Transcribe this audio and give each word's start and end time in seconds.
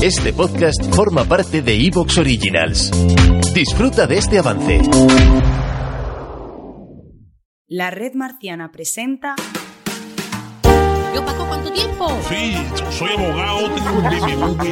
Este 0.00 0.32
podcast 0.32 0.94
forma 0.94 1.24
parte 1.24 1.60
de 1.60 1.74
Evox 1.74 2.18
Originals. 2.18 2.92
Disfruta 3.52 4.06
de 4.06 4.18
este 4.18 4.38
avance. 4.38 4.80
La 7.66 7.90
red 7.90 8.14
marciana 8.14 8.70
presenta. 8.70 9.34
Yo, 11.12 11.24
Paco, 11.24 11.46
¿cuánto 11.48 11.72
tiempo? 11.72 12.06
Sí, 12.28 12.54
soy 12.96 13.10
abogado, 13.10 13.58
tengo 13.74 13.90
un 13.90 14.04
BMW. 14.04 14.62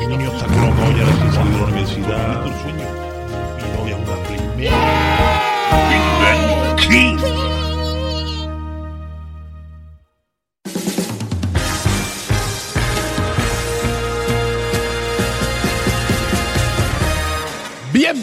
Mi 0.00 0.06
Mi 0.06 0.16
niño 0.16 0.32
está 0.32 0.46
loco, 0.46 0.96
ya 0.96 1.04
recién 1.04 1.32
salido 1.32 1.52
de 1.52 1.60
la 1.60 1.66
universidad. 1.66 2.44
Mi 2.44 3.78
novia 3.78 3.96
es 3.96 4.08
una 4.08 4.16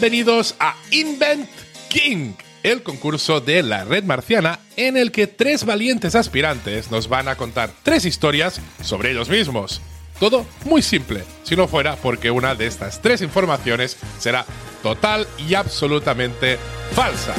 Bienvenidos 0.00 0.54
a 0.58 0.76
Invent 0.92 1.46
King, 1.90 2.32
el 2.62 2.82
concurso 2.82 3.42
de 3.42 3.62
la 3.62 3.84
red 3.84 4.02
marciana 4.02 4.58
en 4.76 4.96
el 4.96 5.12
que 5.12 5.26
tres 5.26 5.66
valientes 5.66 6.14
aspirantes 6.14 6.90
nos 6.90 7.10
van 7.10 7.28
a 7.28 7.36
contar 7.36 7.70
tres 7.82 8.06
historias 8.06 8.62
sobre 8.82 9.10
ellos 9.10 9.28
mismos. 9.28 9.82
Todo 10.18 10.46
muy 10.64 10.80
simple, 10.80 11.22
si 11.42 11.54
no 11.54 11.68
fuera 11.68 11.96
porque 11.96 12.30
una 12.30 12.54
de 12.54 12.66
estas 12.66 13.02
tres 13.02 13.20
informaciones 13.20 13.98
será 14.18 14.46
total 14.82 15.26
y 15.46 15.52
absolutamente 15.52 16.56
falsa. 16.94 17.34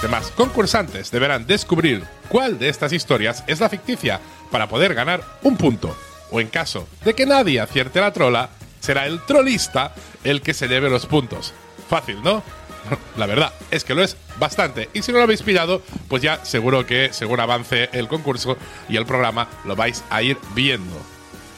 Los 0.00 0.10
demás 0.10 0.32
concursantes 0.34 1.10
deberán 1.10 1.46
descubrir 1.46 2.02
cuál 2.30 2.58
de 2.58 2.70
estas 2.70 2.90
historias 2.94 3.44
es 3.46 3.60
la 3.60 3.68
ficticia 3.68 4.18
para 4.50 4.66
poder 4.66 4.94
ganar 4.94 5.22
un 5.42 5.58
punto. 5.58 5.94
O 6.30 6.40
en 6.40 6.48
caso 6.48 6.88
de 7.04 7.12
que 7.12 7.26
nadie 7.26 7.60
acierte 7.60 8.00
la 8.00 8.10
trola, 8.10 8.48
será 8.80 9.04
el 9.04 9.20
trolista 9.20 9.92
el 10.24 10.40
que 10.40 10.54
se 10.54 10.68
lleve 10.68 10.88
los 10.88 11.04
puntos. 11.04 11.52
Fácil, 11.90 12.22
¿no? 12.22 12.42
La 13.18 13.26
verdad 13.26 13.52
es 13.70 13.84
que 13.84 13.94
lo 13.94 14.02
es 14.02 14.16
bastante. 14.38 14.88
Y 14.94 15.02
si 15.02 15.12
no 15.12 15.18
lo 15.18 15.24
habéis 15.24 15.42
pillado, 15.42 15.82
pues 16.08 16.22
ya 16.22 16.42
seguro 16.46 16.86
que 16.86 17.12
según 17.12 17.38
avance 17.38 17.90
el 17.92 18.08
concurso 18.08 18.56
y 18.88 18.96
el 18.96 19.04
programa 19.04 19.48
lo 19.66 19.76
vais 19.76 20.02
a 20.08 20.22
ir 20.22 20.38
viendo. 20.54 20.96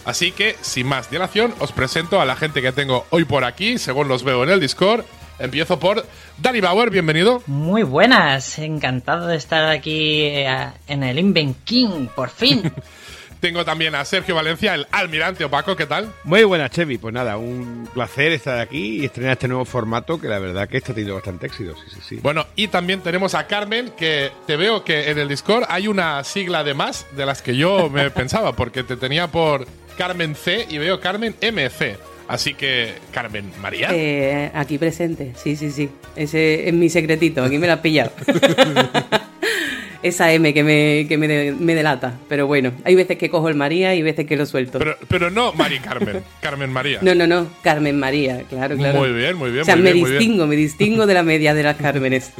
Así 0.05 0.33
que, 0.33 0.57
sin 0.63 0.89
más 0.89 1.09
dilación, 1.13 1.55
os 1.61 1.71
presento 1.71 2.21
a 2.21 2.25
la 2.25 2.35
gente 2.35 2.61
que 2.61 2.73
tengo 2.73 3.07
hoy 3.11 3.25
por 3.25 3.45
aquí, 3.45 3.79
según 3.79 4.09
los 4.09 4.25
veo 4.25 4.43
en 4.43 4.51
el 4.51 4.59
Discord. 4.59 5.05
Empiezo 5.39 5.79
por 5.79 6.07
Dani 6.39 6.61
Bauer, 6.61 6.91
bienvenido. 6.91 7.43
Muy 7.47 7.83
buenas, 7.83 8.59
encantado 8.59 9.27
de 9.27 9.37
estar 9.37 9.69
aquí 9.69 10.23
eh, 10.23 10.69
en 10.87 11.03
el 11.03 11.19
Invent 11.19 11.65
King, 11.65 12.09
por 12.15 12.31
fin. 12.31 12.73
Tengo 13.43 13.65
también 13.65 13.97
a 13.97 14.05
Sergio 14.05 14.37
Valencia, 14.37 14.73
el 14.73 14.87
almirante 14.93 15.45
opaco, 15.45 15.75
¿qué 15.75 15.85
tal? 15.85 16.13
Muy 16.23 16.45
buenas, 16.45 16.71
Chevy. 16.71 16.97
Pues 16.97 17.13
nada, 17.13 17.39
un 17.39 17.89
placer 17.93 18.31
estar 18.31 18.61
aquí 18.61 19.01
y 19.01 19.05
estrenar 19.05 19.33
este 19.33 19.49
nuevo 19.49 19.65
formato 19.65 20.21
que 20.21 20.29
la 20.29 20.39
verdad 20.39 20.69
que 20.69 20.77
está 20.77 20.95
teniendo 20.95 21.15
bastante 21.15 21.49
éxito. 21.49 21.75
Sí, 21.75 21.91
sí, 21.93 22.01
sí. 22.09 22.21
Bueno, 22.23 22.47
y 22.55 22.69
también 22.69 23.01
tenemos 23.01 23.35
a 23.35 23.49
Carmen, 23.49 23.91
que 23.97 24.31
te 24.47 24.57
veo 24.57 24.85
que 24.85 25.11
en 25.11 25.19
el 25.19 25.29
Discord 25.29 25.65
hay 25.69 25.89
una 25.89 26.23
sigla 26.23 26.63
de 26.63 26.75
más 26.75 27.05
de 27.17 27.27
las 27.27 27.43
que 27.43 27.57
yo 27.57 27.91
me 27.91 28.11
pensaba, 28.13 28.53
porque 28.53 28.85
te 28.85 28.97
tenía 28.97 29.27
por 29.27 29.67
Carmen 29.99 30.37
C 30.37 30.69
y 30.71 30.79
veo 30.79 31.01
Carmen 31.01 31.35
MC. 31.43 31.99
Así 32.33 32.55
que, 32.55 32.95
Carmen 33.11 33.53
María. 33.61 33.89
Eh, 33.93 34.51
aquí 34.55 34.79
presente, 34.79 35.35
sí, 35.37 35.55
sí, 35.55 35.71
sí. 35.71 35.91
Ese 36.17 36.67
es 36.67 36.73
mi 36.73 36.89
secretito, 36.89 37.45
aquí 37.45 37.59
me 37.59 37.67
lo 37.67 37.75
has 37.75 37.81
pillado. 37.81 38.11
Esa 40.03 40.33
M 40.33 40.53
que, 40.53 40.63
me, 40.65 41.07
que 41.09 41.17
me, 41.19 41.29
de- 41.29 41.53
me 41.53 41.75
delata. 41.75 42.15
Pero 42.29 42.47
bueno, 42.47 42.73
hay 42.85 42.95
veces 42.95 43.17
que 43.19 43.31
cojo 43.31 43.49
el 43.49 43.55
María 43.55 43.95
y 43.95 44.03
veces 44.03 44.27
que 44.27 44.37
lo 44.37 44.47
suelto. 44.47 44.79
Pero, 44.79 44.97
pero 45.09 45.31
no 45.31 45.53
Mari 45.53 45.79
Carmen, 45.79 46.23
Carmen 46.41 46.71
María. 46.73 46.99
no, 47.03 47.15
no, 47.15 47.27
no, 47.27 47.47
Carmen 47.63 47.99
María, 47.99 48.43
claro, 48.49 48.77
claro. 48.77 48.99
Muy 48.99 49.13
bien, 49.13 49.37
muy 49.37 49.51
bien, 49.51 49.63
O 49.63 49.65
sea, 49.65 49.77
muy 49.77 49.85
me 49.85 49.93
bien, 49.93 50.07
distingo, 50.07 50.47
me 50.47 50.57
distingo 50.57 51.07
de 51.07 51.15
la 51.15 51.23
media 51.23 51.55
de 51.55 51.63
las 51.63 51.77
Cármenes. 51.77 52.33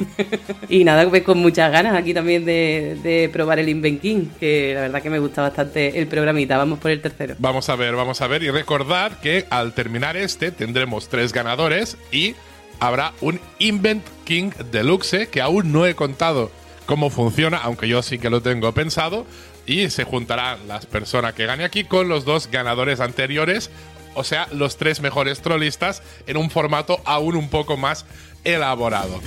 y 0.69 0.83
nada, 0.83 1.07
pues 1.09 1.23
con 1.23 1.37
muchas 1.39 1.71
ganas 1.71 1.95
aquí 1.95 2.13
también 2.13 2.43
de, 2.45 2.97
de 3.01 3.29
probar 3.31 3.59
el 3.59 3.69
Invent 3.69 4.01
King, 4.01 4.25
que 4.39 4.73
la 4.75 4.81
verdad 4.81 5.01
que 5.01 5.09
me 5.09 5.19
gusta 5.19 5.41
bastante 5.41 5.99
el 5.99 6.07
programita. 6.07 6.57
Vamos 6.57 6.79
por 6.79 6.91
el 6.91 7.01
tercero. 7.01 7.35
Vamos 7.39 7.69
a 7.69 7.75
ver, 7.75 7.95
vamos 7.95 8.21
a 8.21 8.27
ver. 8.27 8.43
Y 8.43 8.49
recordad 8.51 9.19
que 9.19 9.45
al 9.49 9.73
terminar 9.73 10.17
este 10.17 10.51
tendremos 10.51 11.07
tres 11.09 11.31
ganadores 11.33 11.97
y 12.11 12.35
habrá 12.79 13.13
un 13.21 13.39
Invent 13.59 14.03
King 14.25 14.51
Deluxe 14.71 15.27
que 15.31 15.41
aún 15.41 15.71
no 15.71 15.85
he 15.85 15.95
contado 15.95 16.51
cómo 16.85 17.09
funciona, 17.09 17.57
aunque 17.57 17.87
yo 17.87 18.01
sí 18.01 18.19
que 18.19 18.29
lo 18.29 18.41
tengo 18.41 18.71
pensado. 18.73 19.25
Y 19.65 19.89
se 19.89 20.03
juntarán 20.03 20.67
las 20.67 20.85
personas 20.85 21.33
que 21.33 21.45
gane 21.45 21.63
aquí 21.63 21.85
con 21.85 22.09
los 22.09 22.25
dos 22.25 22.47
ganadores 22.51 22.99
anteriores, 22.99 23.69
o 24.13 24.23
sea, 24.23 24.47
los 24.51 24.77
tres 24.77 24.99
mejores 24.99 25.41
trollistas 25.41 26.03
en 26.27 26.37
un 26.37 26.49
formato 26.49 27.01
aún 27.05 27.35
un 27.35 27.49
poco 27.49 27.77
más 27.77 28.05
elaborado. 28.43 29.21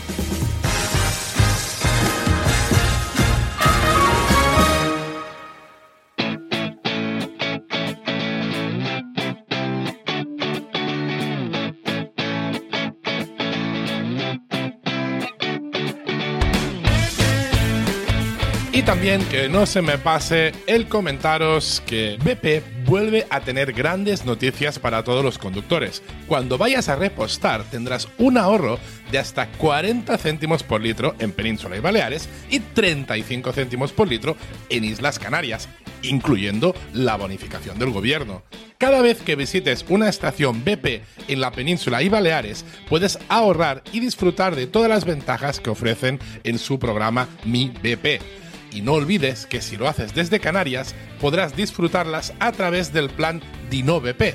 Y 18.76 18.82
también 18.82 19.24
que 19.30 19.48
no 19.48 19.64
se 19.64 19.80
me 19.80 19.96
pase 19.96 20.52
el 20.66 20.86
comentaros 20.86 21.82
que 21.86 22.18
BP 22.22 22.84
vuelve 22.86 23.26
a 23.30 23.40
tener 23.40 23.72
grandes 23.72 24.26
noticias 24.26 24.78
para 24.78 25.02
todos 25.02 25.24
los 25.24 25.38
conductores. 25.38 26.02
Cuando 26.26 26.58
vayas 26.58 26.90
a 26.90 26.96
repostar 26.96 27.64
tendrás 27.70 28.06
un 28.18 28.36
ahorro 28.36 28.78
de 29.10 29.18
hasta 29.18 29.48
40 29.48 30.18
céntimos 30.18 30.62
por 30.62 30.82
litro 30.82 31.14
en 31.20 31.32
Península 31.32 31.78
y 31.78 31.80
Baleares 31.80 32.28
y 32.50 32.60
35 32.60 33.50
céntimos 33.54 33.92
por 33.92 34.08
litro 34.08 34.36
en 34.68 34.84
Islas 34.84 35.18
Canarias, 35.18 35.70
incluyendo 36.02 36.74
la 36.92 37.16
bonificación 37.16 37.78
del 37.78 37.92
gobierno. 37.92 38.42
Cada 38.76 39.00
vez 39.00 39.22
que 39.22 39.36
visites 39.36 39.86
una 39.88 40.10
estación 40.10 40.62
BP 40.66 41.00
en 41.28 41.40
la 41.40 41.50
península 41.50 42.02
y 42.02 42.10
Baleares, 42.10 42.66
puedes 42.90 43.18
ahorrar 43.30 43.82
y 43.94 44.00
disfrutar 44.00 44.54
de 44.54 44.66
todas 44.66 44.90
las 44.90 45.06
ventajas 45.06 45.60
que 45.60 45.70
ofrecen 45.70 46.20
en 46.44 46.58
su 46.58 46.78
programa 46.78 47.26
Mi 47.46 47.70
BP. 47.70 48.45
Y 48.76 48.82
no 48.82 48.92
olvides 48.92 49.46
que 49.46 49.62
si 49.62 49.78
lo 49.78 49.88
haces 49.88 50.14
desde 50.14 50.38
Canarias, 50.38 50.94
podrás 51.18 51.56
disfrutarlas 51.56 52.34
a 52.40 52.52
través 52.52 52.92
del 52.92 53.08
plan 53.08 53.40
Dino 53.70 54.02
BP. 54.02 54.34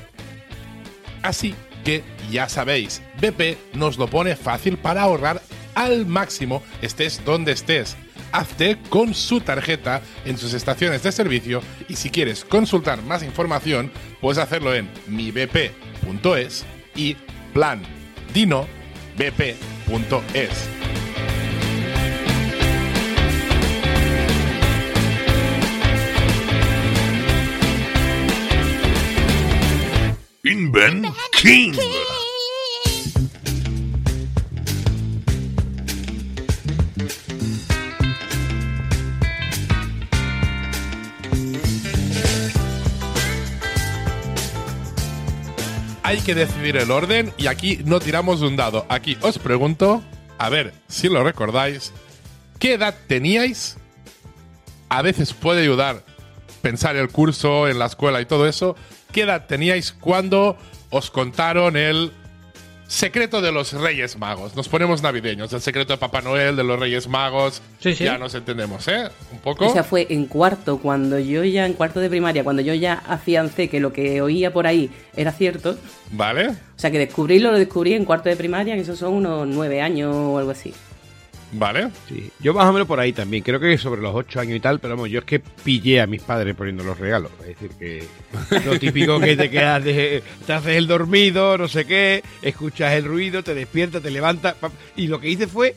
Así 1.21 1.53
que 1.85 2.03
ya 2.31 2.49
sabéis, 2.49 3.03
BP 3.21 3.75
nos 3.75 3.99
lo 3.99 4.07
pone 4.07 4.35
fácil 4.35 4.77
para 4.77 5.03
ahorrar 5.03 5.43
al 5.75 6.07
máximo 6.07 6.63
estés 6.81 7.23
donde 7.23 7.51
estés. 7.51 7.95
Hazte 8.31 8.79
con 8.89 9.13
su 9.13 9.41
tarjeta 9.41 10.01
en 10.25 10.39
sus 10.39 10.55
estaciones 10.55 11.03
de 11.03 11.11
servicio 11.11 11.61
y 11.87 11.97
si 11.97 12.09
quieres 12.09 12.43
consultar 12.43 13.03
más 13.03 13.21
información, 13.21 13.91
puedes 14.21 14.39
hacerlo 14.39 14.73
en 14.73 14.89
mibp.es 15.07 16.65
y 16.95 17.15
plan 17.53 17.83
dino 18.33 18.65
bp.es. 30.71 31.01
Invent 31.01 31.05
King. 31.33 31.73
Hay 46.03 46.19
que 46.19 46.35
decidir 46.35 46.77
el 46.77 46.91
orden 46.91 47.33
y 47.37 47.47
aquí 47.47 47.79
no 47.85 47.99
tiramos 47.99 48.41
un 48.41 48.55
dado. 48.55 48.85
Aquí 48.89 49.17
os 49.21 49.39
pregunto, 49.39 50.03
a 50.37 50.49
ver 50.49 50.73
si 50.87 51.09
lo 51.09 51.23
recordáis, 51.23 51.91
¿qué 52.59 52.73
edad 52.73 52.95
teníais? 53.07 53.77
A 54.89 55.01
veces 55.01 55.33
puede 55.33 55.61
ayudar 55.61 56.03
pensar 56.61 56.95
el 56.95 57.09
curso 57.09 57.67
en 57.67 57.79
la 57.79 57.87
escuela 57.87 58.21
y 58.21 58.25
todo 58.25 58.47
eso. 58.47 58.75
¿Qué 59.11 59.21
edad 59.21 59.45
teníais 59.47 59.91
cuando 59.91 60.57
os 60.89 61.11
contaron 61.11 61.77
el 61.77 62.11
secreto 62.91 63.41
de 63.41 63.53
los 63.53 63.71
Reyes 63.71 64.17
Magos. 64.17 64.53
Nos 64.55 64.67
ponemos 64.67 65.01
navideños. 65.01 65.53
El 65.53 65.61
secreto 65.61 65.93
de 65.93 65.97
Papá 65.97 66.21
Noel, 66.21 66.57
de 66.57 66.63
los 66.63 66.77
Reyes 66.77 67.07
Magos. 67.07 67.61
Sí, 67.79 67.95
sí. 67.95 68.03
Ya 68.03 68.17
nos 68.17 68.35
entendemos, 68.35 68.85
¿eh? 68.89 69.09
Un 69.31 69.39
poco. 69.39 69.67
O 69.67 69.73
sea, 69.73 69.85
fue 69.85 70.07
en 70.09 70.25
cuarto, 70.25 70.77
cuando 70.77 71.17
yo 71.17 71.43
ya, 71.45 71.65
en 71.65 71.73
cuarto 71.73 72.01
de 72.01 72.09
primaria, 72.09 72.43
cuando 72.43 72.61
yo 72.61 72.73
ya 72.73 73.01
afiancé 73.07 73.69
que 73.69 73.79
lo 73.79 73.93
que 73.93 74.21
oía 74.21 74.51
por 74.51 74.67
ahí 74.67 74.91
era 75.15 75.31
cierto. 75.31 75.77
¿Vale? 76.11 76.49
O 76.49 76.55
sea, 76.75 76.91
que 76.91 76.99
descubrirlo 76.99 77.51
lo 77.51 77.57
descubrí 77.57 77.93
en 77.93 78.03
cuarto 78.03 78.27
de 78.27 78.35
primaria, 78.35 78.75
que 78.75 78.81
esos 78.81 78.99
son 78.99 79.13
unos 79.13 79.47
nueve 79.47 79.81
años 79.81 80.13
o 80.13 80.37
algo 80.37 80.51
así. 80.51 80.73
¿Vale? 81.53 81.89
Sí, 82.07 82.31
yo 82.39 82.53
más 82.53 82.65
o 82.65 82.73
menos 82.73 82.87
por 82.87 82.99
ahí 82.99 83.11
también. 83.13 83.43
Creo 83.43 83.59
que 83.59 83.77
sobre 83.77 84.01
los 84.01 84.15
8 84.15 84.39
años 84.39 84.55
y 84.55 84.59
tal, 84.59 84.79
pero 84.79 84.95
vamos, 84.95 85.09
yo 85.09 85.19
es 85.19 85.25
que 85.25 85.39
pillé 85.39 86.01
a 86.01 86.07
mis 86.07 86.21
padres 86.21 86.55
poniendo 86.55 86.83
los 86.83 86.97
regalos. 86.97 87.31
Es 87.41 87.59
decir, 87.59 87.71
que 87.77 88.03
lo 88.65 88.79
típico 88.79 89.19
que 89.19 89.35
te 89.35 89.49
quedas 89.49 89.83
de. 89.83 90.23
Te 90.45 90.53
haces 90.53 90.77
el 90.77 90.87
dormido, 90.87 91.57
no 91.57 91.67
sé 91.67 91.85
qué, 91.85 92.23
escuchas 92.41 92.93
el 92.93 93.05
ruido, 93.05 93.43
te 93.43 93.53
despiertas, 93.53 94.01
te 94.01 94.11
levantas. 94.11 94.55
Y 94.95 95.07
lo 95.07 95.19
que 95.19 95.29
hice 95.29 95.47
fue. 95.47 95.75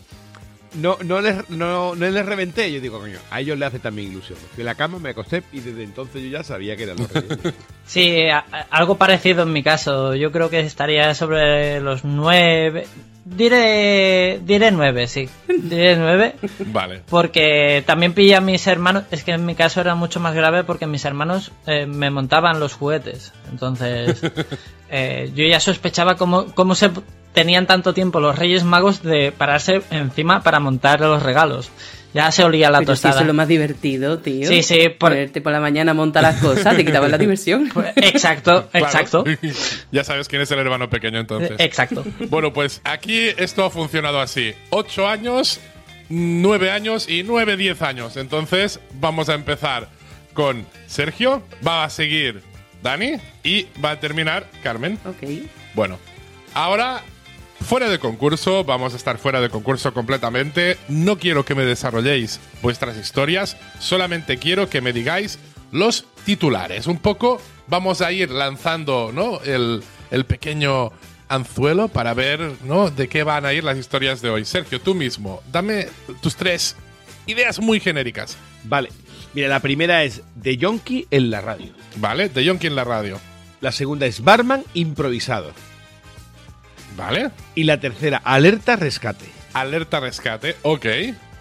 No, 0.74 0.98
no, 1.04 1.20
les, 1.20 1.48
no, 1.50 1.94
no 1.94 2.08
les 2.10 2.26
reventé. 2.26 2.72
Yo 2.72 2.80
digo, 2.80 2.98
coño, 3.00 3.18
a 3.30 3.40
ellos 3.40 3.56
les 3.58 3.68
hace 3.68 3.78
también 3.78 4.10
ilusión. 4.10 4.38
Fui 4.54 4.62
a 4.62 4.66
la 4.66 4.74
cama, 4.74 4.98
me 4.98 5.10
acosté 5.10 5.42
y 5.52 5.60
desde 5.60 5.84
entonces 5.84 6.22
yo 6.22 6.28
ya 6.30 6.42
sabía 6.44 6.76
que 6.76 6.82
eran 6.84 6.96
los 6.98 7.12
reyes. 7.12 7.38
Sí, 7.86 8.28
a- 8.28 8.38
a- 8.50 8.66
algo 8.70 8.96
parecido 8.96 9.42
en 9.44 9.52
mi 9.52 9.62
caso. 9.62 10.14
Yo 10.14 10.32
creo 10.32 10.50
que 10.50 10.60
estaría 10.60 11.14
sobre 11.14 11.80
los 11.80 12.04
nueve. 12.04 12.86
Diré, 13.26 14.40
diré 14.44 14.70
nueve, 14.70 15.06
sí. 15.06 15.28
Diré 15.48 15.96
nueve. 15.96 16.34
Vale. 16.66 17.02
Porque 17.08 17.82
también 17.86 18.12
pillé 18.12 18.36
a 18.36 18.40
mis 18.40 18.66
hermanos. 18.66 19.04
Es 19.10 19.24
que 19.24 19.32
en 19.32 19.46
mi 19.46 19.54
caso 19.54 19.80
era 19.80 19.94
mucho 19.94 20.20
más 20.20 20.34
grave 20.34 20.64
porque 20.64 20.86
mis 20.86 21.04
hermanos 21.04 21.52
eh, 21.66 21.86
me 21.86 22.10
montaban 22.10 22.60
los 22.60 22.74
juguetes. 22.74 23.32
Entonces, 23.50 24.20
eh, 24.90 25.30
yo 25.34 25.44
ya 25.46 25.60
sospechaba 25.60 26.16
cómo, 26.16 26.46
cómo 26.54 26.74
se 26.74 26.90
tenían 27.34 27.66
tanto 27.66 27.92
tiempo 27.92 28.20
los 28.20 28.38
Reyes 28.38 28.64
Magos 28.64 29.02
de 29.02 29.30
pararse 29.32 29.82
encima 29.90 30.42
para 30.42 30.58
montar 30.60 31.00
los 31.00 31.22
regalos. 31.22 31.70
Ya 32.14 32.30
se 32.30 32.44
olía 32.44 32.70
la 32.70 32.78
Pero 32.78 32.94
si 32.94 33.02
tostada. 33.02 33.14
eso 33.14 33.20
es 33.22 33.26
lo 33.26 33.34
más 33.34 33.48
divertido, 33.48 34.20
tío. 34.20 34.46
Sí, 34.48 34.62
sí, 34.62 34.88
por- 34.88 35.10
Ponerte 35.10 35.40
por 35.40 35.50
la 35.52 35.58
mañana 35.58 35.90
a 35.90 35.94
montar 35.94 36.22
las 36.22 36.36
cosas, 36.36 36.76
te 36.76 36.84
quitaban 36.84 37.10
la 37.10 37.18
diversión. 37.18 37.70
Exacto, 37.96 38.68
Claro. 38.70 38.86
exacto. 38.86 39.24
ya 39.90 40.04
sabes 40.04 40.28
quién 40.28 40.40
es 40.42 40.50
el 40.52 40.60
hermano 40.60 40.88
pequeño 40.88 41.18
entonces. 41.18 41.56
Exacto. 41.58 42.04
Bueno, 42.30 42.52
pues 42.52 42.80
aquí 42.84 43.18
esto 43.36 43.64
ha 43.64 43.70
funcionado 43.70 44.20
así. 44.20 44.54
8 44.70 45.08
años, 45.08 45.58
9 46.08 46.70
años 46.70 47.08
y 47.08 47.24
9, 47.24 47.56
10 47.56 47.82
años. 47.82 48.16
Entonces 48.16 48.78
vamos 49.00 49.28
a 49.28 49.34
empezar 49.34 49.88
con 50.34 50.64
Sergio, 50.86 51.42
va 51.66 51.82
a 51.82 51.90
seguir 51.90 52.42
Dani 52.80 53.16
y 53.42 53.66
va 53.84 53.90
a 53.92 53.98
terminar 54.00 54.46
Carmen. 54.62 55.00
Ok. 55.04 55.28
Bueno, 55.74 55.98
ahora 56.54 57.02
fuera 57.64 57.88
de 57.88 57.98
concurso, 57.98 58.64
vamos 58.64 58.92
a 58.92 58.96
estar 58.96 59.18
fuera 59.18 59.40
de 59.40 59.48
concurso 59.48 59.92
completamente. 59.92 60.78
No 60.88 61.18
quiero 61.18 61.44
que 61.44 61.54
me 61.54 61.64
desarrolléis 61.64 62.40
vuestras 62.62 62.96
historias, 62.96 63.56
solamente 63.80 64.36
quiero 64.38 64.68
que 64.68 64.80
me 64.80 64.92
digáis 64.92 65.38
los 65.72 66.04
titulares. 66.24 66.86
Un 66.86 66.98
poco 66.98 67.40
vamos 67.66 68.00
a 68.00 68.12
ir 68.12 68.30
lanzando 68.30 69.10
¿no? 69.12 69.40
el, 69.42 69.82
el 70.10 70.24
pequeño 70.26 70.92
anzuelo 71.28 71.88
para 71.88 72.14
ver 72.14 72.52
¿no? 72.64 72.90
de 72.90 73.08
qué 73.08 73.22
van 73.22 73.46
a 73.46 73.52
ir 73.52 73.64
las 73.64 73.78
historias 73.78 74.22
de 74.22 74.30
hoy. 74.30 74.44
Sergio, 74.44 74.80
tú 74.80 74.94
mismo, 74.94 75.42
dame 75.50 75.88
tus 76.20 76.36
tres 76.36 76.76
ideas 77.26 77.60
muy 77.60 77.80
genéricas. 77.80 78.36
Vale. 78.64 78.90
Mira, 79.32 79.48
la 79.48 79.60
primera 79.60 80.04
es 80.04 80.22
de 80.36 80.56
Yonki 80.56 81.08
en 81.10 81.30
la 81.30 81.40
radio. 81.40 81.72
¿Vale? 81.96 82.28
De 82.28 82.44
Yonki 82.44 82.68
en 82.68 82.76
la 82.76 82.84
radio. 82.84 83.18
La 83.60 83.72
segunda 83.72 84.06
es 84.06 84.22
Barman 84.22 84.62
improvisado. 84.74 85.52
¿Vale? 86.96 87.30
Y 87.54 87.64
la 87.64 87.80
tercera, 87.80 88.18
alerta 88.24 88.76
rescate. 88.76 89.26
Alerta 89.52 90.00
rescate, 90.00 90.56
ok. 90.62 90.86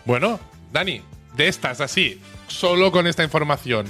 Bueno, 0.06 0.40
Dani, 0.72 1.02
de 1.36 1.48
estas 1.48 1.82
así, 1.82 2.20
solo 2.48 2.92
con 2.92 3.08
esta 3.08 3.24
información. 3.24 3.86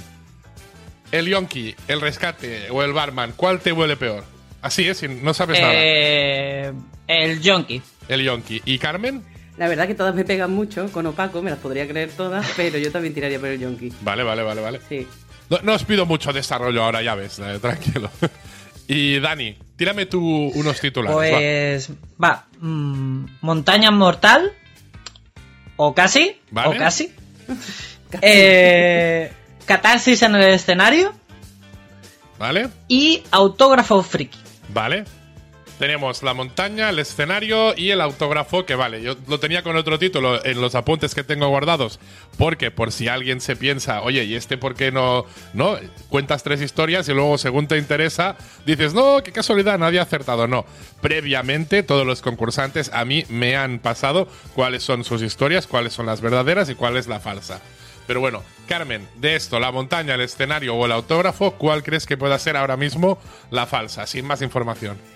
El 1.12 1.28
Yonki, 1.28 1.74
el 1.88 2.00
rescate 2.00 2.70
o 2.70 2.82
el 2.82 2.92
barman, 2.92 3.32
¿cuál 3.36 3.60
te 3.60 3.72
huele 3.72 3.96
peor? 3.96 4.24
Así 4.62 4.88
es, 4.88 5.02
no 5.08 5.34
sabes 5.34 5.60
nada. 5.60 5.72
Eh, 5.74 6.72
el 7.06 7.40
Junkie. 7.42 7.82
El 8.08 8.22
Yonki. 8.22 8.62
¿Y 8.64 8.78
Carmen? 8.78 9.22
La 9.56 9.68
verdad 9.68 9.86
que 9.86 9.94
todas 9.94 10.14
me 10.14 10.24
pegan 10.24 10.50
mucho, 10.50 10.90
con 10.90 11.06
opaco, 11.06 11.40
me 11.40 11.50
las 11.50 11.60
podría 11.60 11.86
creer 11.86 12.10
todas, 12.10 12.44
pero 12.56 12.76
yo 12.78 12.90
también 12.90 13.14
tiraría 13.14 13.38
por 13.38 13.48
el 13.48 13.60
yonki. 13.60 13.92
Vale, 14.00 14.24
vale, 14.24 14.42
vale, 14.42 14.60
vale. 14.60 14.80
Sí. 14.88 15.06
No, 15.48 15.58
no 15.62 15.74
os 15.74 15.84
pido 15.84 16.06
mucho 16.06 16.32
desarrollo 16.32 16.82
ahora, 16.82 17.02
ya 17.02 17.14
ves, 17.14 17.38
eh, 17.38 17.58
tranquilo. 17.62 18.10
y 18.88 19.20
Dani, 19.20 19.56
tírame 19.76 20.06
tú 20.06 20.20
unos 20.54 20.80
titulares. 20.80 21.16
va. 21.16 21.38
Pues 21.38 21.90
va, 22.22 22.46
mm, 22.60 23.24
Montaña 23.40 23.90
Mortal. 23.90 24.52
O 25.76 25.94
casi. 25.94 26.40
Vale. 26.50 26.76
O 26.76 26.78
casi. 26.78 27.12
Eh, 28.22 29.32
catarsis 29.66 30.22
en 30.22 30.36
el 30.36 30.54
escenario. 30.54 31.12
¿Vale? 32.38 32.68
Y 32.86 33.24
autógrafo 33.32 34.04
friki. 34.04 34.38
Vale. 34.68 35.02
Tenemos 35.78 36.22
la 36.22 36.34
montaña, 36.34 36.88
el 36.88 37.00
escenario 37.00 37.76
y 37.76 37.90
el 37.90 38.00
autógrafo, 38.00 38.64
que 38.64 38.76
vale, 38.76 39.02
yo 39.02 39.16
lo 39.26 39.40
tenía 39.40 39.64
con 39.64 39.74
otro 39.76 39.98
título 39.98 40.44
en 40.44 40.60
los 40.60 40.76
apuntes 40.76 41.16
que 41.16 41.24
tengo 41.24 41.48
guardados, 41.48 41.98
porque 42.38 42.70
por 42.70 42.92
si 42.92 43.08
alguien 43.08 43.40
se 43.40 43.56
piensa, 43.56 44.02
oye, 44.02 44.22
¿y 44.22 44.36
este 44.36 44.56
por 44.56 44.76
qué 44.76 44.92
no? 44.92 45.26
No, 45.52 45.76
cuentas 46.10 46.44
tres 46.44 46.62
historias 46.62 47.08
y 47.08 47.12
luego 47.12 47.38
según 47.38 47.66
te 47.66 47.76
interesa, 47.76 48.36
dices, 48.64 48.94
no, 48.94 49.20
qué 49.24 49.32
casualidad, 49.32 49.76
nadie 49.78 49.98
ha 49.98 50.02
acertado. 50.02 50.46
No, 50.46 50.64
previamente 51.00 51.82
todos 51.82 52.06
los 52.06 52.22
concursantes 52.22 52.90
a 52.92 53.04
mí 53.04 53.24
me 53.28 53.56
han 53.56 53.80
pasado 53.80 54.28
cuáles 54.54 54.84
son 54.84 55.02
sus 55.02 55.22
historias, 55.22 55.66
cuáles 55.66 55.92
son 55.92 56.06
las 56.06 56.20
verdaderas 56.20 56.70
y 56.70 56.76
cuál 56.76 56.96
es 56.96 57.08
la 57.08 57.18
falsa. 57.18 57.60
Pero 58.06 58.20
bueno, 58.20 58.42
Carmen, 58.68 59.08
de 59.16 59.34
esto, 59.34 59.58
la 59.58 59.72
montaña, 59.72 60.14
el 60.14 60.20
escenario 60.20 60.76
o 60.76 60.86
el 60.86 60.92
autógrafo, 60.92 61.52
¿cuál 61.52 61.82
crees 61.82 62.06
que 62.06 62.16
pueda 62.16 62.38
ser 62.38 62.56
ahora 62.56 62.76
mismo 62.76 63.18
la 63.50 63.66
falsa? 63.66 64.06
Sin 64.06 64.26
más 64.26 64.40
información. 64.40 65.13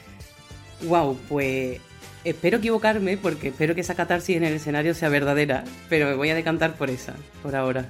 Wow, 0.82 1.18
pues 1.28 1.80
espero 2.24 2.58
equivocarme 2.58 3.16
porque 3.16 3.48
espero 3.48 3.74
que 3.74 3.80
esa 3.80 3.94
catarsis 3.94 4.36
en 4.36 4.44
el 4.44 4.54
escenario 4.54 4.94
sea 4.94 5.08
verdadera, 5.08 5.64
pero 5.88 6.06
me 6.06 6.14
voy 6.14 6.30
a 6.30 6.34
decantar 6.34 6.74
por 6.74 6.90
esa, 6.90 7.14
por 7.42 7.56
ahora. 7.56 7.86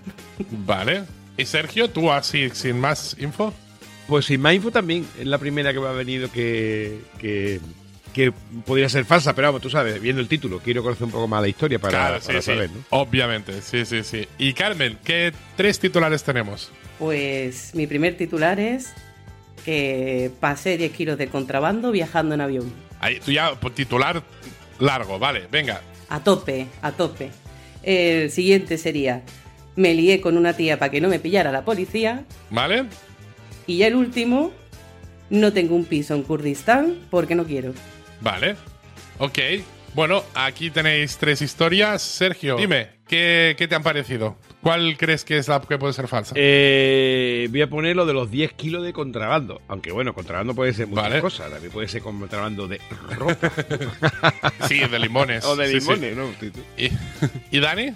Vale. 0.51 1.03
¿Y 1.37 1.45
Sergio, 1.45 1.89
tú 1.89 2.11
así, 2.11 2.51
sin 2.53 2.79
más 2.81 3.17
info? 3.19 3.53
Pues 4.07 4.27
sin 4.27 4.41
más 4.41 4.55
info 4.55 4.71
también, 4.71 5.07
es 5.19 5.27
la 5.27 5.39
primera 5.39 5.73
que 5.73 5.81
me 5.81 5.87
ha 5.87 5.93
venido 5.93 6.33
que, 6.33 7.01
que, 7.19 7.61
que 8.15 8.33
podría 8.65 8.89
ser 8.89 9.05
falsa, 9.05 9.35
pero 9.35 9.49
vamos, 9.49 9.61
tú 9.63 9.69
sabes, 9.71 10.01
viendo 10.01 10.21
el 10.23 10.29
título, 10.29 10.61
quiero 10.61 10.83
conocer 10.83 11.05
un 11.05 11.11
poco 11.11 11.29
más 11.29 11.43
la 11.43 11.49
historia 11.49 11.79
para, 11.79 11.91
Claro, 11.99 12.21
para 12.25 12.41
sí. 12.41 12.47
saber, 12.47 12.71
¿no? 12.71 12.83
Obviamente, 12.91 13.61
sí, 13.61 13.85
sí, 13.85 14.03
sí. 14.03 14.27
Y 14.39 14.53
Carmen, 14.55 14.99
¿qué 15.05 15.33
tres 15.57 15.79
titulares 15.79 16.23
tenemos? 16.25 16.73
Pues 16.99 17.75
mi 17.75 17.87
primer 17.87 18.17
titular 18.17 18.59
es 18.59 18.93
que 19.65 20.31
pasé 20.41 20.77
10 20.77 20.93
kilos 20.93 21.19
de 21.19 21.29
contrabando 21.29 21.91
viajando 21.91 22.35
en 22.35 22.41
avión. 22.41 22.73
Ahí, 23.01 23.21
tú 23.21 23.33
ya, 23.33 23.55
pues, 23.55 23.75
titular 23.75 24.23
largo, 24.79 25.19
vale, 25.19 25.47
venga. 25.51 25.81
A 26.09 26.21
tope, 26.21 26.67
a 26.83 26.93
tope. 26.93 27.31
El 27.83 28.31
siguiente 28.31 28.79
sería, 28.79 29.23
me 29.77 29.95
lié 29.95 30.21
con 30.21 30.37
una 30.37 30.55
tía 30.55 30.79
para 30.79 30.91
que 30.91 31.01
no 31.01 31.09
me 31.09 31.19
pillara 31.19 31.53
la 31.53 31.65
policía. 31.65 32.25
¿Vale? 32.51 32.87
Y 33.67 33.79
ya 33.79 33.87
el 33.87 33.95
último, 33.95 34.53
no 35.31 35.53
tengo 35.53 35.75
un 35.75 35.85
piso 35.85 36.15
en 36.15 36.23
Kurdistán 36.23 36.97
porque 37.11 37.35
no 37.35 37.45
quiero. 37.45 37.75
Vale. 38.21 38.57
Ok. 39.19 39.39
Bueno, 39.95 40.23
aquí 40.35 40.71
tenéis 40.71 41.17
tres 41.17 41.43
historias. 41.43 42.03
Sergio, 42.03 42.57
dime, 42.57 42.89
¿qué, 43.07 43.55
qué 43.59 43.69
te 43.69 43.75
han 43.75 43.83
parecido? 43.83 44.37
¿Cuál 44.63 44.97
crees 44.99 45.25
que 45.25 45.39
es 45.39 45.47
la 45.49 45.61
que 45.61 45.79
puede 45.79 45.93
ser 45.93 46.09
falsa? 46.09 46.35
Eh, 46.37 47.47
voy 47.51 47.63
a 47.63 47.69
poner 47.71 47.95
lo 47.95 48.07
de 48.07 48.13
los 48.13 48.31
10 48.31 48.53
kilos 48.55 48.83
de 48.83 48.93
contrabando. 48.93 49.63
Aunque 49.69 49.93
bueno, 49.93 50.13
contrabando 50.15 50.55
puede 50.55 50.73
ser 50.73 50.89
muchas 50.89 51.05
Vale. 51.05 51.21
cosas. 51.21 51.51
También 51.51 51.73
puede 51.73 51.87
ser 51.89 52.03
contrabando 52.03 52.67
de 52.67 52.81
ropa 53.17 53.53
Sí, 54.69 54.81
de 54.81 54.99
limones. 54.99 55.45
o 55.45 55.55
de 55.55 55.69
Sí, 55.69 55.81
sí. 55.81 55.87
limones, 55.95 56.17
¿no? 56.17 56.29
¿Y, 56.77 56.91
¿Y 57.57 57.61
Dani? 57.61 57.93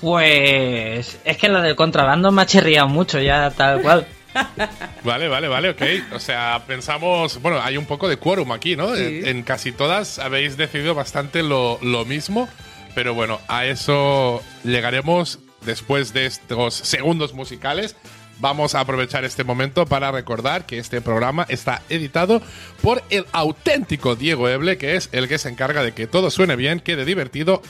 Pues 0.00 1.18
es 1.24 1.36
que 1.36 1.48
la 1.48 1.60
del 1.60 1.76
contrabando 1.76 2.30
me 2.32 2.42
ha 2.42 2.46
chirriado 2.46 2.88
mucho 2.88 3.20
ya, 3.20 3.50
tal 3.50 3.82
cual. 3.82 4.06
Vale, 5.04 5.26
vale, 5.26 5.48
vale, 5.48 5.70
ok. 5.70 5.82
O 6.14 6.20
sea, 6.20 6.62
pensamos, 6.66 7.40
bueno, 7.42 7.60
hay 7.60 7.76
un 7.76 7.86
poco 7.86 8.08
de 8.08 8.18
quórum 8.18 8.52
aquí, 8.52 8.76
¿no? 8.76 8.94
Sí. 8.94 9.02
En, 9.24 9.26
en 9.26 9.42
casi 9.42 9.72
todas 9.72 10.18
habéis 10.20 10.56
decidido 10.56 10.94
bastante 10.94 11.42
lo, 11.42 11.78
lo 11.82 12.04
mismo, 12.04 12.48
pero 12.94 13.14
bueno, 13.14 13.40
a 13.48 13.64
eso 13.66 14.42
llegaremos 14.64 15.40
después 15.64 16.12
de 16.12 16.26
estos 16.26 16.74
segundos 16.74 17.34
musicales. 17.34 17.96
Vamos 18.40 18.74
a 18.74 18.80
aprovechar 18.80 19.24
este 19.24 19.42
momento 19.42 19.86
para 19.86 20.12
recordar 20.12 20.64
que 20.64 20.78
este 20.78 21.00
programa 21.00 21.44
está 21.48 21.82
editado 21.88 22.40
por 22.82 23.02
el 23.10 23.26
auténtico 23.32 24.14
Diego 24.14 24.48
Eble, 24.48 24.78
que 24.78 24.94
es 24.94 25.08
el 25.12 25.26
que 25.26 25.38
se 25.38 25.48
encarga 25.48 25.82
de 25.82 25.92
que 25.92 26.06
todo 26.06 26.30
suene 26.30 26.54
bien, 26.54 26.78
quede 26.78 27.04
divertido, 27.04 27.62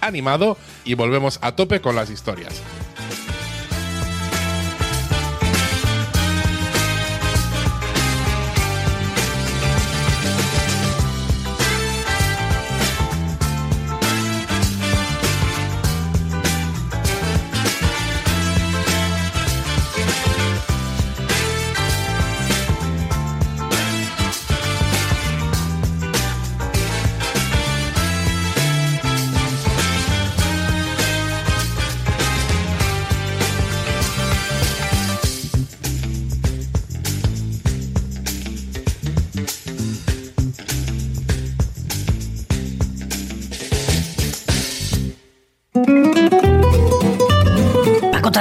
animado 0.00 0.56
y 0.84 0.94
volvemos 0.94 1.38
a 1.42 1.56
tope 1.56 1.80
con 1.80 1.96
las 1.96 2.10
historias. 2.10 2.62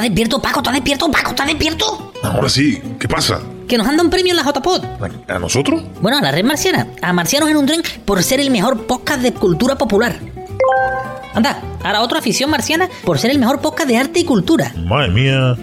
¿Estás 0.02 0.16
despierto, 0.16 0.42
Paco? 0.42 0.60
¿Estás 0.60 0.74
despierto, 0.74 1.12
Paco? 1.12 1.30
¿Estás 1.30 1.48
despierto? 1.48 2.12
Ahora 2.24 2.50
sí, 2.50 2.82
¿qué 3.00 3.08
pasa? 3.08 3.40
Que 3.68 3.78
nos 3.78 3.88
han 3.88 3.98
dado 3.98 4.06
un 4.06 4.10
premio 4.10 4.32
en 4.32 4.38
la 4.38 4.44
JPod. 4.44 4.84
¿A 5.28 5.40
nosotros? 5.40 5.84
Bueno, 6.02 6.18
a 6.18 6.22
la 6.22 6.32
red 6.32 6.44
marciana. 6.44 6.88
A 7.02 7.14
Marcianos 7.14 7.50
en 7.50 7.58
un 7.58 7.66
tren 7.68 7.84
por 8.06 8.22
ser 8.24 8.40
el 8.40 8.50
mejor 8.50 8.88
podcast 8.88 9.22
de 9.22 9.34
cultura 9.34 9.78
popular. 9.78 10.20
Anda, 11.34 11.62
ahora 11.84 12.02
otra 12.02 12.20
afición 12.20 12.50
marciana 12.50 12.90
por 13.06 13.20
ser 13.20 13.32
el 13.32 13.40
mejor 13.40 13.62
podcast 13.62 13.88
de 13.88 13.98
arte 13.98 14.20
y 14.20 14.26
cultura. 14.26 14.74
Madre 14.76 15.10
mía. 15.12 15.56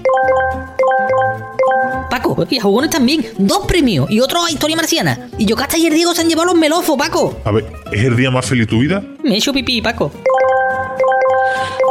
Paco, 2.09 2.47
y 2.49 2.59
a 2.59 2.62
jugones 2.62 2.90
también. 2.90 3.26
Dos 3.38 3.66
premios 3.66 4.09
y 4.11 4.21
otro 4.21 4.45
a 4.45 4.50
historia 4.50 4.76
marciana. 4.76 5.28
Y 5.37 5.47
Yocasta 5.47 5.76
y 5.76 5.87
el 5.87 5.95
Diego 5.95 6.14
se 6.14 6.23
han 6.23 6.28
llevado 6.28 6.47
los 6.47 6.57
melofos, 6.57 6.97
Paco. 6.97 7.38
A 7.45 7.50
ver, 7.50 7.66
¿es 7.92 8.04
el 8.04 8.16
día 8.16 8.30
más 8.30 8.47
feliz 8.47 8.66
de 8.66 8.71
tu 8.71 8.78
vida? 8.78 9.02
Me 9.23 9.35
he 9.35 9.38
hecho 9.38 9.52
pipí, 9.52 9.83
Paco. 9.83 10.12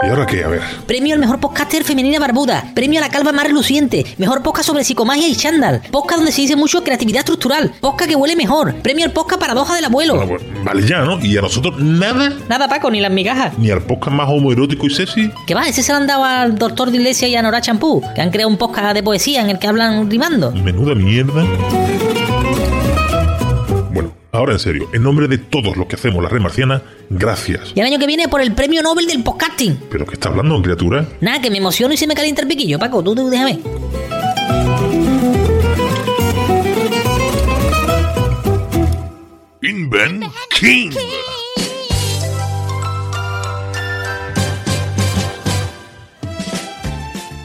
¿Y 0.04 0.10
ahora 0.10 0.26
qué? 0.26 0.44
A 0.44 0.48
ver. 0.48 0.62
Premio 0.86 1.14
al 1.14 1.20
mejor 1.20 1.40
podcaster 1.40 1.84
femenina 1.84 2.20
barbuda. 2.20 2.72
Premio 2.76 3.00
a 3.00 3.02
la 3.02 3.10
calva 3.10 3.32
más 3.32 3.46
reluciente. 3.46 4.06
Mejor 4.18 4.44
podcast 4.44 4.68
sobre 4.68 4.84
psicomagia 4.84 5.28
y 5.28 5.36
chándal. 5.36 5.82
Podcast 5.92 6.18
donde 6.18 6.32
se 6.32 6.42
dice 6.42 6.56
mucho 6.56 6.84
creatividad 6.84 7.20
estructural. 7.20 7.72
Podcast 7.80 8.10
que 8.10 8.16
huele 8.16 8.36
mejor. 8.36 8.76
Premio 8.76 9.06
al 9.06 9.12
podcast 9.12 9.40
paradoja 9.40 9.76
del 9.76 9.86
abuelo. 9.86 10.16
Bueno, 10.16 10.30
pues, 10.38 10.64
vale 10.64 10.88
ya, 10.88 11.02
¿no? 11.02 11.20
¿Y 11.20 11.38
a 11.38 11.42
nosotros 11.42 11.80
nada? 11.80 12.34
Nada, 12.48 12.68
Paco, 12.68 12.92
ni 12.92 13.00
las 13.00 13.12
migajas. 13.12 13.58
¿Ni 13.58 13.72
al 13.72 13.82
podcast 13.82 14.16
más 14.16 14.30
homoerótico 14.30 14.86
y 14.86 14.90
sexy? 14.92 15.32
¿Qué 15.46 15.56
va? 15.56 15.68
Ese 15.68 15.84
se 15.84 15.92
lo 15.92 15.98
han 15.98 16.08
dado 16.08 16.24
al 16.24 16.58
doctor 16.58 16.92
de 16.92 16.98
Iglesia 16.98 17.28
y 17.28 17.36
a 17.36 17.42
Nora 17.42 17.62
Champú, 17.62 18.04
que 18.16 18.22
han 18.22 18.32
creado 18.32 18.50
un 18.50 18.58
podcast 18.58 18.94
de 18.94 19.04
poesía 19.04 19.42
en 19.42 19.50
el 19.50 19.60
que 19.60 19.68
hablan 19.68 20.10
rimando. 20.10 20.52
Menuda 20.52 20.96
mierda. 20.96 21.44
Ahora 24.38 24.54
en 24.54 24.60
serio, 24.60 24.88
en 24.94 25.02
nombre 25.02 25.28
de 25.28 25.40
todos 25.40 25.76
los 25.78 25.88
que 25.88 25.96
hacemos 25.96 26.22
la 26.22 26.30
red 26.30 26.40
marciana, 26.40 26.84
gracias. 27.10 27.72
Y 27.74 27.80
el 27.80 27.88
año 27.88 27.98
que 27.98 28.06
viene 28.06 28.28
por 28.28 28.40
el 28.40 28.54
premio 28.54 28.84
Nobel 28.84 29.08
del 29.08 29.24
podcasting. 29.24 29.80
¿Pero 29.90 30.06
qué 30.06 30.14
está 30.14 30.30
hablando, 30.30 30.62
criatura? 30.62 31.08
Nada, 31.22 31.42
que 31.42 31.50
me 31.50 31.58
emociono 31.58 31.92
y 31.92 31.98
se 31.98 32.06
me 32.06 32.14
calienta 32.14 32.44
el 32.44 32.48
piquillo, 32.48 32.78
Paco. 32.78 33.04
Tú, 33.04 33.16
tú 33.16 33.32
déjame. 33.32 33.60
Invent 39.64 40.26
King. 40.52 40.92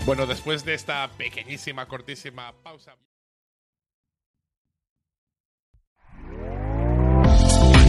Bueno, 0.05 0.27
después 0.27 0.63
de 0.67 0.75
esta 0.75 1.11
pequeñísima, 1.17 1.89
cortísima 1.89 2.53
pausa. 2.63 2.97